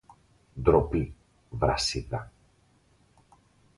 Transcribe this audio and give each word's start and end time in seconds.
Ντροπή, 0.61 1.13
Βρασίδα! 1.49 2.31